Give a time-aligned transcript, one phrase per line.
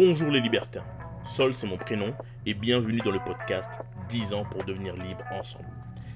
[0.00, 0.84] Bonjour les libertins,
[1.24, 2.14] Sol c'est mon prénom
[2.46, 5.68] et bienvenue dans le podcast 10 ans pour devenir libre ensemble.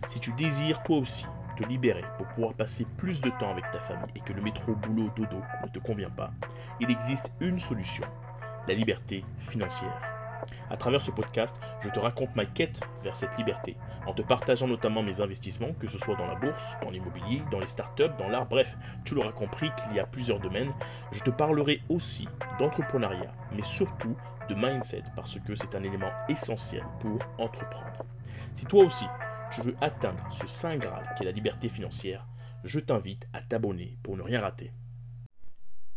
[0.07, 1.27] Si tu désires toi aussi
[1.57, 4.75] te libérer pour pouvoir passer plus de temps avec ta famille et que le métro
[4.75, 6.33] boulot dodo ne te convient pas,
[6.81, 8.07] il existe une solution,
[8.69, 10.22] la liberté financière.
[10.71, 14.67] À travers ce podcast, je te raconte ma quête vers cette liberté, en te partageant
[14.67, 18.29] notamment mes investissements, que ce soit dans la bourse, dans l'immobilier, dans les startups, dans
[18.29, 20.73] l'art, bref, tu l'auras compris qu'il y a plusieurs domaines.
[21.13, 22.29] Je te parlerai aussi
[22.59, 24.17] d'entrepreneuriat, mais surtout
[24.49, 28.05] de mindset, parce que c'est un élément essentiel pour entreprendre.
[28.55, 29.07] Si toi aussi,
[29.51, 32.27] tu veux atteindre ce saint Graal qui est la liberté financière,
[32.65, 34.73] je t'invite à t'abonner pour ne rien rater.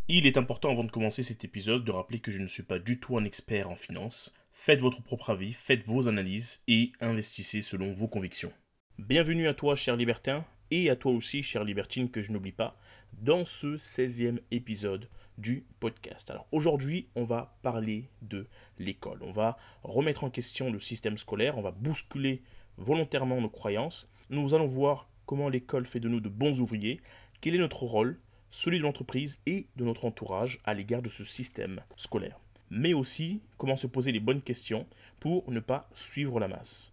[0.08, 2.77] Il est important avant de commencer cet épisode de rappeler que je ne suis pas
[2.77, 4.36] du tout un expert en finance.
[4.52, 8.54] Faites votre propre avis, faites vos analyses et investissez selon vos convictions.
[8.99, 12.77] Bienvenue à toi, cher libertin, et à toi aussi, chère libertine, que je n'oublie pas,
[13.13, 16.29] dans ce 16e épisode du podcast.
[16.29, 18.46] Alors aujourd'hui, on va parler de
[18.77, 19.24] l'école.
[19.24, 22.44] On va remettre en question le système scolaire, on va bousculer
[22.77, 24.07] volontairement nos croyances.
[24.29, 27.01] Nous allons voir comment l'école fait de nous de bons ouvriers,
[27.41, 28.20] quel est notre rôle,
[28.51, 32.40] celui de l'entreprise et de notre entourage à l'égard de ce système scolaire.
[32.70, 34.88] Mais aussi comment se poser les bonnes questions
[35.20, 36.91] pour ne pas suivre la masse.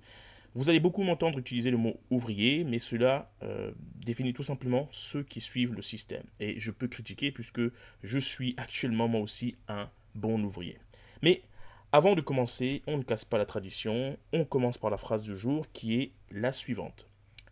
[0.54, 3.72] Vous allez beaucoup m'entendre utiliser le mot ouvrier, mais cela euh,
[4.04, 6.24] définit tout simplement ceux qui suivent le système.
[6.40, 7.62] Et je peux critiquer puisque
[8.02, 10.78] je suis actuellement moi aussi un bon ouvrier.
[11.22, 11.42] Mais
[11.90, 15.34] avant de commencer, on ne casse pas la tradition, on commence par la phrase du
[15.34, 17.06] jour qui est la suivante.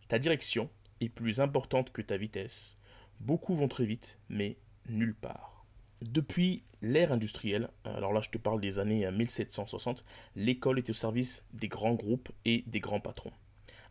[0.08, 0.68] Ta direction
[1.00, 2.76] est plus importante que ta vitesse.
[3.20, 4.56] Beaucoup vont très vite, mais
[4.88, 5.66] nulle part.
[6.00, 10.02] Depuis l'ère industrielle, alors là je te parle des années 1760,
[10.36, 13.32] l'école est au service des grands groupes et des grands patrons.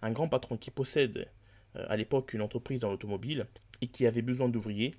[0.02, 1.30] Un grand patron qui possède
[1.76, 3.46] euh, à l'époque une entreprise dans l'automobile
[3.82, 4.96] et qui avait besoin d'ouvriers,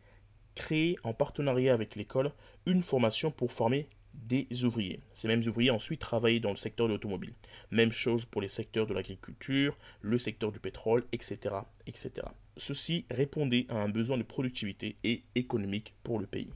[0.55, 2.33] crée en partenariat avec l'école
[2.67, 5.01] une formation pour former des ouvriers.
[5.13, 7.35] Ces mêmes ouvriers ensuite travaillaient dans le secteur de l'automobile.
[7.71, 11.55] Même chose pour les secteurs de l'agriculture, le secteur du pétrole, etc.,
[11.87, 12.27] etc.
[12.61, 16.51] Ceci répondait à un besoin de productivité et économique pour le pays.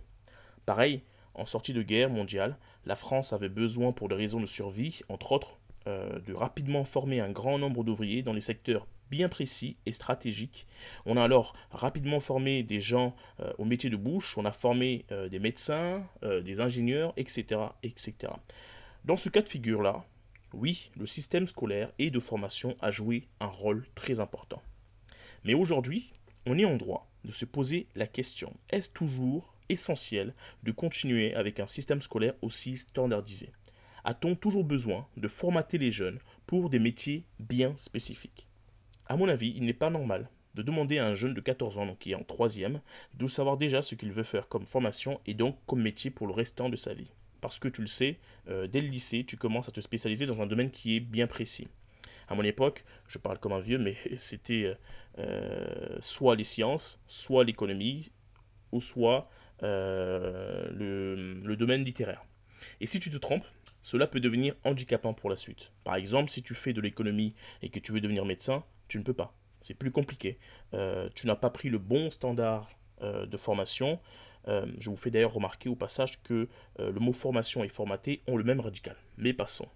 [0.67, 1.01] Pareil,
[1.33, 5.33] en sortie de guerre mondiale, la France avait besoin pour des raisons de survie, entre
[5.33, 9.93] autres, euh, de rapidement former un grand nombre d'ouvriers dans les secteurs bien précis et
[9.93, 10.67] stratégiques.
[11.07, 15.07] On a alors rapidement formé des gens euh, au métier de bouche, on a formé
[15.11, 18.15] euh, des médecins, des ingénieurs, etc., etc.
[19.07, 20.05] Dans ce cas de figure-là,
[20.53, 24.61] oui, le système scolaire et de formation a joué un rôle très important.
[25.45, 26.13] Mais aujourd'hui,
[26.47, 31.61] on est en droit de se poser la question, est-ce toujours essentiel de continuer avec
[31.61, 33.51] un système scolaire aussi standardisé?
[34.05, 38.49] A-t-on toujours besoin de formater les jeunes pour des métiers bien spécifiques?
[39.07, 41.87] À mon avis, il n'est pas normal de demander à un jeune de 14 ans,
[41.87, 42.81] donc qui est en troisième,
[43.15, 46.33] de savoir déjà ce qu'il veut faire comme formation et donc comme métier pour le
[46.33, 47.11] restant de sa vie.
[47.41, 48.19] Parce que tu le sais,
[48.49, 51.27] euh, dès le lycée, tu commences à te spécialiser dans un domaine qui est bien
[51.27, 51.69] précis.
[52.29, 54.75] À mon époque, je parle comme un vieux, mais c'était euh,
[55.19, 58.11] euh, soit les sciences, soit l'économie,
[58.73, 59.29] ou soit
[59.63, 62.25] euh, le, le domaine littéraire.
[62.81, 63.47] Et si tu te trompes,
[63.83, 65.73] cela peut devenir handicapant pour la suite.
[65.85, 69.05] Par exemple, si tu fais de l'économie et que tu veux devenir médecin, tu ne
[69.05, 69.35] peux pas.
[69.61, 70.39] C'est plus compliqué.
[71.15, 72.71] tu n'as pas pris le bon standard
[73.03, 74.01] de formation.
[74.47, 76.49] je vous fais d'ailleurs remarquer au passage que
[76.79, 78.97] le mot formation et formaté ont le même radical.
[79.17, 79.69] Mais passons.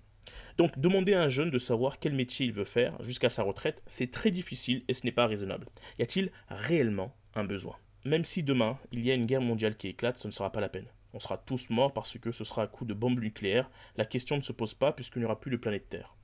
[0.57, 3.83] Donc demander à un jeune de savoir quel métier il veut faire jusqu'à sa retraite,
[3.87, 5.67] c'est très difficile et ce n'est pas raisonnable.
[5.99, 7.77] Y a-t-il réellement un besoin?
[8.05, 10.61] Même si demain il y a une guerre mondiale qui éclate, ce ne sera pas
[10.61, 10.89] la peine.
[11.15, 13.71] On sera tous morts parce que ce sera un coup de bombe nucléaire.
[13.97, 16.15] La question ne se pose pas puisqu'il n'y aura plus de planète Terre.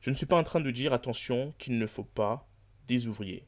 [0.00, 2.46] Je ne suis pas en train de dire, attention, qu'il ne faut pas
[2.86, 3.46] des ouvriers.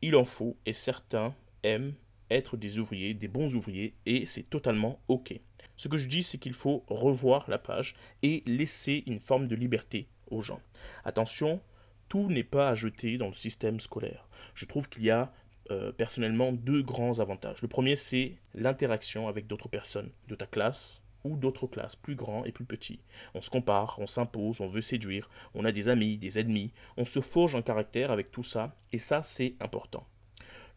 [0.00, 1.34] Il en faut et certains
[1.64, 1.94] aiment
[2.30, 5.38] être des ouvriers, des bons ouvriers, et c'est totalement OK.
[5.76, 9.54] Ce que je dis, c'est qu'il faut revoir la page et laisser une forme de
[9.54, 10.60] liberté aux gens.
[11.04, 11.60] Attention,
[12.08, 14.28] tout n'est pas à jeter dans le système scolaire.
[14.54, 15.32] Je trouve qu'il y a
[15.70, 17.60] euh, personnellement deux grands avantages.
[17.62, 22.44] Le premier, c'est l'interaction avec d'autres personnes de ta classe ou d'autres classes, plus grands
[22.44, 23.00] et plus petits.
[23.34, 27.04] On se compare, on s'impose, on veut séduire, on a des amis, des ennemis, on
[27.04, 30.06] se forge un caractère avec tout ça, et ça, c'est important.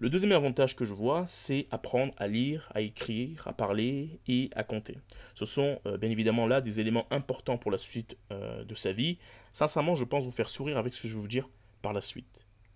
[0.02, 4.50] Le deuxième avantage que je vois, c'est apprendre à lire, à écrire, à parler et
[4.56, 4.98] à compter.
[5.36, 8.92] Ce sont euh, bien évidemment là des éléments importants pour la suite euh, de sa
[8.92, 9.20] vie.
[9.54, 11.48] Sincèrement, je pense vous faire sourire avec ce que je vais vous dire
[11.84, 12.26] par la suite.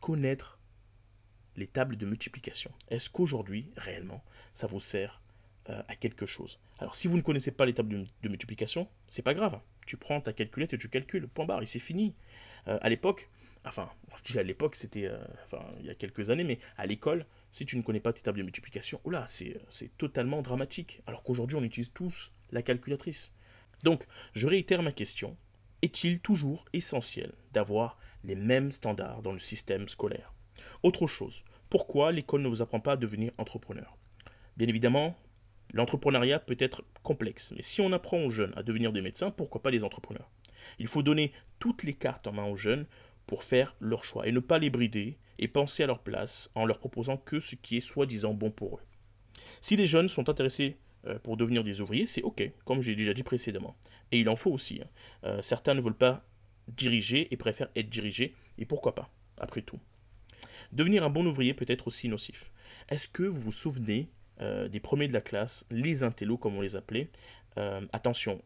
[0.02, 0.60] Connaître
[1.56, 2.72] les tables de multiplication.
[2.90, 4.24] Est-ce qu'aujourd'hui, réellement,
[4.54, 5.20] ça vous sert
[5.72, 6.60] euh, à quelque chose?
[6.78, 9.60] Alors, si vous ne connaissez pas les tables de, multiplication, c'est pas grave.
[9.88, 12.14] Tu prends ta calculette et tu calcules, point barre, et c'est fini.
[12.68, 13.30] Euh, à l'époque,
[13.66, 13.90] enfin,
[14.24, 17.26] je dis à l'époque, c'était euh, enfin, il y a quelques années, mais à l'école,
[17.52, 21.02] si tu ne connais pas tes tables de multiplication, oh là, c'est totalement dramatique.
[21.08, 23.34] Alors qu'aujourd'hui, on utilise tous la calculatrice.
[23.84, 25.38] Donc, je réitère ma question.
[25.82, 30.34] Est-il toujours essentiel d'avoir les mêmes standards dans le système scolaire?
[30.84, 33.98] Autre chose, pourquoi l'école ne vous apprend pas à devenir entrepreneur?
[34.58, 35.16] Bien évidemment,
[35.74, 39.62] l'entrepreneuriat peut être complexe, mais si on apprend aux jeunes à devenir des médecins, pourquoi
[39.62, 40.30] pas des entrepreneurs?
[40.80, 42.86] Il faut donner toutes les cartes en main aux jeunes
[43.28, 46.66] pour faire leur choix et ne pas les brider et penser à leur place en
[46.66, 48.82] leur proposant que ce qui est soi-disant bon pour eux.
[49.62, 50.78] Si les jeunes sont intéressés
[51.08, 53.76] euh, pour devenir des ouvriers, c'est ok, comme j'ai déjà dit précédemment.
[54.12, 54.82] Et il en faut aussi.
[54.82, 54.88] Hein.
[55.24, 56.26] Euh, certains ne veulent pas
[56.68, 59.80] diriger et préfèrent être dirigés, et pourquoi pas, après tout.
[60.72, 62.52] Devenir un bon ouvrier peut être aussi nocif.
[62.90, 64.10] Est-ce que vous vous souvenez
[64.42, 67.10] euh, des premiers de la classe, les intellos comme on les appelait
[67.94, 68.42] attention,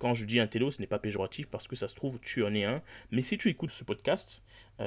[0.00, 2.52] quand je dis intello, ce n'est pas péjoratif parce que ça se trouve, tu en
[2.52, 2.82] es un.
[3.12, 4.42] Mais si tu écoutes ce podcast,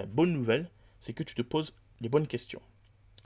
[0.09, 0.69] bonne nouvelle,
[0.99, 2.61] c'est que tu te poses les bonnes questions.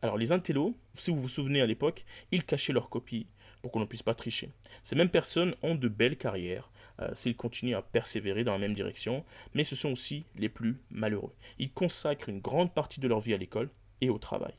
[0.04, 3.25] Alors les intellos, si vous vous souvenez à l'époque, ils cachaient leurs copies
[3.63, 4.51] pour qu'on ne puisse pas tricher.
[4.83, 6.69] Ces mêmes personnes ont de belles carrières
[7.01, 9.25] euh, s'ils continuent à persévérer dans la même direction,
[9.56, 11.33] mais ce sont aussi les plus malheureux.
[11.57, 14.54] Ils consacrent une grande partie de leur vie à l'école et au travail,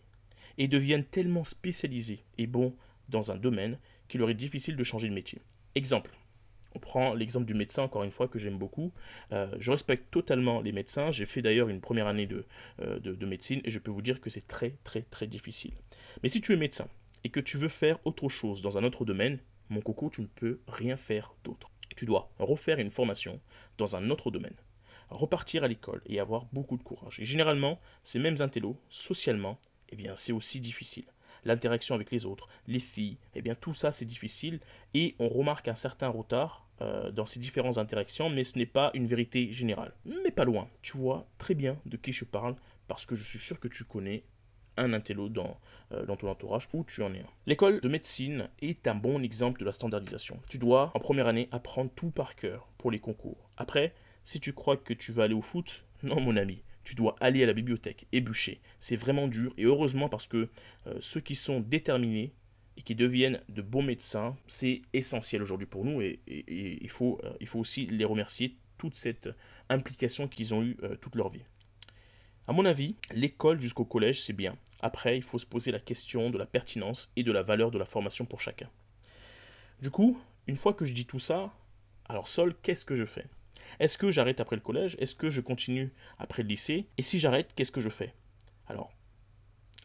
[0.58, 2.74] et deviennent tellement spécialisés et bons
[3.08, 5.40] dans un domaine qu'il leur est difficile de changer de métier.
[5.74, 6.10] Exemple,
[6.74, 8.92] on prend l'exemple du médecin, encore une fois, que j'aime beaucoup.
[9.32, 11.10] Euh, je respecte totalement les médecins.
[11.10, 12.28] J'ai fait d'ailleurs une première année
[12.80, 15.72] euh, de, de, médecine et je peux vous dire que c'est très, très, très difficile.
[16.22, 16.86] Mais si tu es médecin
[17.24, 19.38] et que tu veux faire autre chose dans un autre domaine,
[19.70, 21.70] mon coco, tu ne peux rien faire d'autre.
[21.96, 23.40] Tu dois refaire une formation
[23.78, 24.56] dans un autre domaine,
[25.08, 27.18] repartir à l'école et avoir beaucoup de courage.
[27.20, 29.58] Et généralement, ces mêmes intellos, socialement,
[29.90, 31.04] eh bien, c'est aussi difficile
[31.46, 34.60] l'interaction avec les autres, les filles, eh bien tout ça c'est difficile
[34.94, 38.90] et on remarque un certain retard euh, dans ces différentes interactions, mais ce n'est pas
[38.92, 39.94] une vérité générale.
[40.04, 40.68] Mais pas loin.
[40.82, 42.54] Tu vois très bien de qui je parle
[42.86, 44.24] parce que je suis sûr que tu connais
[44.76, 45.58] un intello dans,
[45.92, 47.28] euh, dans ton entourage ou tu en es un.
[47.46, 50.38] L'école de médecine est un bon exemple de la standardisation.
[50.50, 53.48] Tu dois, en première année, apprendre tout par cœur pour les concours.
[53.56, 57.16] Après, si tu crois que tu vas aller au foot, non mon ami, tu dois
[57.20, 58.60] aller à la bibliothèque et bûcher.
[58.78, 60.48] C'est vraiment dur et heureusement parce que
[60.86, 62.32] euh, ceux qui sont déterminés
[62.76, 67.32] et qui deviennent de bons médecins, c'est essentiel aujourd'hui pour nous et, il, faut, euh,
[67.40, 69.28] il faut aussi les remercier toute cette
[69.68, 71.42] implication qu'ils ont eue euh, toute leur vie.
[72.46, 74.56] À mon avis, l'école jusqu'au collège, c'est bien.
[74.78, 77.78] Après, il faut se poser la question de la pertinence et de la valeur de
[77.78, 78.70] la formation pour chacun.
[79.82, 80.16] Du coup,
[80.46, 81.52] une fois que je dis tout ça,
[82.08, 83.26] alors Sol, qu'est-ce que je fais?
[83.80, 84.96] Est-ce que j'arrête après le collège?
[84.98, 86.88] Est-ce que je continue après le lycée?
[86.98, 88.14] Et si j'arrête, qu'est-ce que je fais?
[88.66, 88.92] Alors,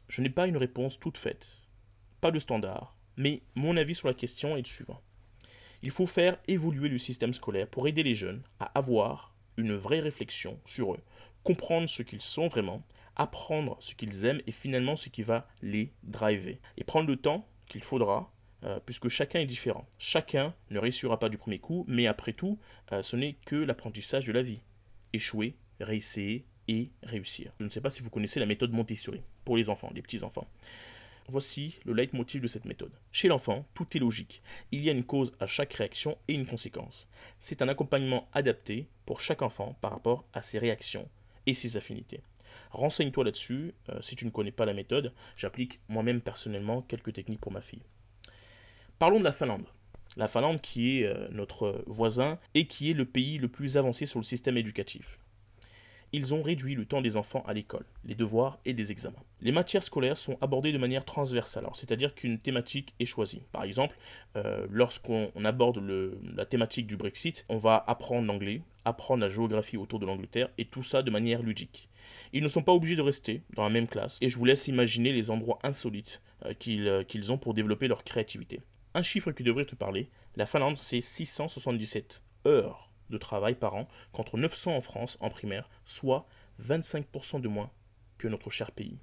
[0.08, 1.68] je n'ai pas une réponse toute faite.
[2.20, 5.02] Pas de standard, mais mon avis sur la question est le suivant.
[5.84, 10.00] Il faut faire évoluer le système scolaire pour aider les jeunes à avoir une vraie
[10.00, 11.00] réflexion sur eux,
[11.44, 12.84] comprendre ce qu'ils sont vraiment,
[13.16, 16.60] apprendre ce qu'ils aiment et finalement ce qui va les driver.
[16.78, 18.32] Et prendre le temps qu'il faudra,
[18.64, 19.88] euh, puisque chacun est différent.
[19.98, 22.60] Chacun ne réussira pas du premier coup, mais après tout,
[22.92, 24.62] euh, ce n'est que l'apprentissage de la vie.
[25.14, 27.52] Échouer, réessayer et réussir.
[27.60, 30.48] Je ne sais pas si vous connaissez la méthode Montessori pour les enfants, les petits-enfants.
[31.28, 32.92] Voici le leitmotiv de cette méthode.
[33.12, 34.42] Chez l'enfant, tout est logique.
[34.72, 37.08] Il y a une cause à chaque réaction et une conséquence.
[37.40, 41.08] C'est un accompagnement adapté pour chaque enfant par rapport à ses réactions
[41.46, 42.22] et ses affinités.
[42.72, 43.74] Renseigne-toi là-dessus.
[43.90, 47.62] Euh, si tu ne connais pas la méthode, j'applique moi-même personnellement quelques techniques pour ma
[47.62, 47.84] fille.
[49.02, 49.66] Parlons de la Finlande.
[50.16, 54.06] La Finlande qui est euh, notre voisin et qui est le pays le plus avancé
[54.06, 55.18] sur le système éducatif
[56.14, 59.24] ils ont réduit le temps des enfants à l'école, les devoirs et les examens.
[59.40, 63.44] Les matières scolaires sont abordées de manière transversale, c'est-à-dire qu'une thématique est choisie.
[63.52, 63.96] Par exemple,
[64.36, 65.82] euh, lorsqu'on aborde
[66.36, 70.66] la thématique du Brexit, on va apprendre l'anglais, apprendre la géographie autour de l'Angleterre, et
[70.66, 71.90] tout ça de manière ludique.
[72.34, 74.68] Ils ne sont pas obligés de rester dans la même classe, et je vous laisse
[74.68, 78.60] imaginer les endroits insolites euh, qu'ils ont pour développer leur créativité.
[78.94, 83.88] Un chiffre qui devrait te parler, la Finlande c'est 677 heures de travail par an
[84.12, 86.26] contre 900 en France en primaire, soit
[86.62, 87.72] 25% de moins
[88.18, 89.00] que notre cher pays.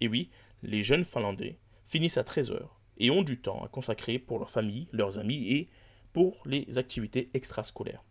[0.00, 0.30] Et oui,
[0.62, 4.50] les jeunes Finlandais finissent à 13 heures et ont du temps à consacrer pour leur
[4.50, 5.68] famille, leurs amis et
[6.12, 8.04] pour les activités extrascolaires.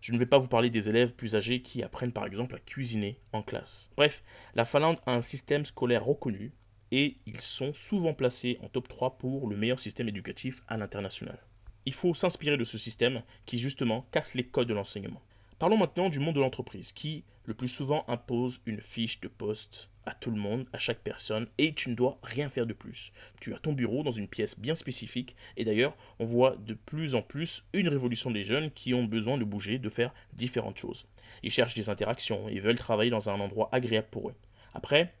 [0.00, 2.58] Je ne vais pas vous parler des élèves plus âgés qui apprennent par exemple à
[2.58, 3.90] cuisiner en classe.
[3.96, 4.22] Bref,
[4.54, 6.52] la Finlande a un système scolaire reconnu
[6.96, 11.40] et ils sont souvent placés en top 3 pour le meilleur système éducatif à l'international.
[11.86, 15.20] Il faut s'inspirer de ce système qui justement casse les codes de l'enseignement.
[15.58, 19.90] Parlons maintenant du monde de l'entreprise qui, le plus souvent, impose une fiche de poste
[20.06, 23.12] à tout le monde, à chaque personne, et tu ne dois rien faire de plus.
[23.40, 27.16] Tu as ton bureau dans une pièce bien spécifique, et d'ailleurs, on voit de plus
[27.16, 31.08] en plus une révolution des jeunes qui ont besoin de bouger, de faire différentes choses.
[31.42, 34.34] Ils cherchent des interactions, ils veulent travailler dans un endroit agréable pour eux.
[34.74, 35.12] Après,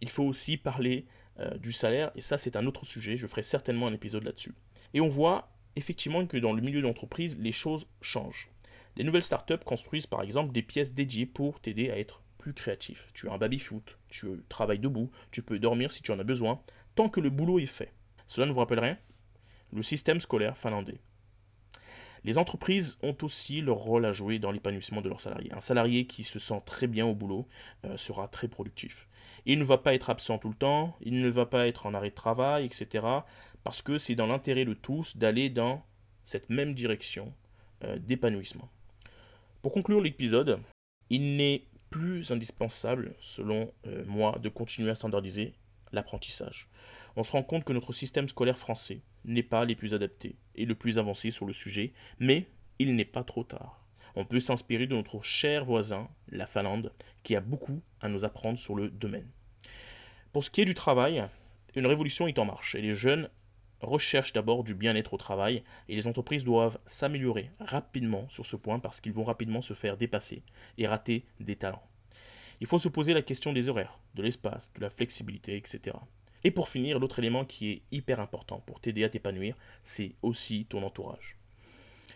[0.00, 1.06] il faut aussi parler
[1.40, 4.54] euh, du salaire, et ça c'est un autre sujet, je ferai certainement un épisode là-dessus.
[4.94, 5.44] Et on voit
[5.76, 8.50] effectivement que dans le milieu d'entreprise, les choses changent.
[8.96, 13.10] Les nouvelles startups construisent par exemple des pièces dédiées pour t'aider à être plus créatif.
[13.14, 16.60] Tu as un baby-foot, tu travailles debout, tu peux dormir si tu en as besoin,
[16.94, 17.92] tant que le boulot est fait.
[18.26, 18.98] Cela ne vous rappelle rien?
[19.72, 20.98] Le système scolaire finlandais.
[22.24, 25.52] Les entreprises ont aussi leur rôle à jouer dans l'épanouissement de leurs salariés.
[25.54, 27.48] Un salarié qui se sent très bien au boulot
[27.84, 29.06] euh, sera très productif.
[29.46, 31.94] Il ne va pas être absent tout le temps, il ne va pas être en
[31.94, 33.06] arrêt de travail, etc.
[33.64, 35.82] Parce que c'est dans l'intérêt de tous d'aller dans
[36.24, 37.32] cette même direction
[37.84, 38.68] euh, d'épanouissement.
[39.62, 40.60] Pour conclure l'épisode,
[41.10, 45.54] il n'est plus indispensable, selon euh, moi, de continuer à standardiser
[45.92, 46.68] l'apprentissage.
[47.16, 50.64] On se rend compte que notre système scolaire français n'est pas les plus adaptés et
[50.64, 53.79] le plus avancé sur le sujet, mais il n'est pas trop tard.
[54.16, 58.58] On peut s'inspirer de notre cher voisin, la Finlande, qui a beaucoup à nous apprendre
[58.58, 59.28] sur le domaine.
[60.32, 61.24] Pour ce qui est du travail,
[61.74, 63.28] une révolution est en marche et les jeunes
[63.80, 68.78] recherchent d'abord du bien-être au travail et les entreprises doivent s'améliorer rapidement sur ce point
[68.78, 70.42] parce qu'ils vont rapidement se faire dépasser
[70.78, 71.82] et rater des talents.
[72.60, 75.96] Il faut se poser la question des horaires, de l'espace, de la flexibilité, etc.
[76.44, 80.66] Et pour finir, l'autre élément qui est hyper important pour t'aider à t'épanouir, c'est aussi
[80.66, 81.39] ton entourage.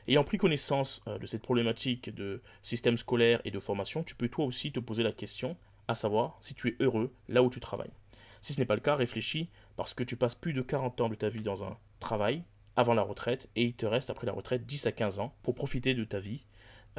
[0.07, 4.29] Ayant pris connaissance euh, de cette problématique de système scolaire et de formation, tu peux
[4.29, 5.57] toi aussi te poser la question,
[5.89, 7.93] à savoir si tu es heureux là où tu travailles.
[8.41, 11.09] Si ce n'est pas le cas, réfléchis parce que tu passes plus de 40 ans
[11.09, 12.45] de ta vie dans un travail
[12.77, 15.55] avant la retraite et il te reste après la retraite 10 à 15 ans pour
[15.55, 16.45] profiter de ta vie,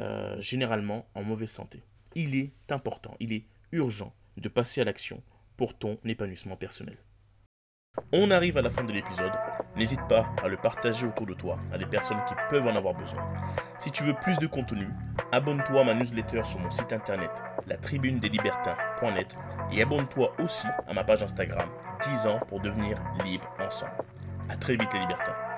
[0.00, 1.82] euh, généralement en mauvaise santé.
[2.14, 5.22] Il est important, il est urgent de passer à l'action
[5.56, 6.98] pour ton épanouissement personnel.
[8.12, 9.32] On arrive à la fin de l'épisode.
[9.76, 12.94] N'hésite pas à le partager autour de toi à des personnes qui peuvent en avoir
[12.94, 13.22] besoin.
[13.78, 14.88] Si tu veux plus de contenu,
[15.32, 17.30] abonne-toi à ma newsletter sur mon site internet
[18.28, 19.36] libertins.net
[19.72, 21.68] et abonne-toi aussi à ma page Instagram
[22.02, 23.92] 10 ans pour devenir libre ensemble.
[24.48, 25.55] A très vite les libertins.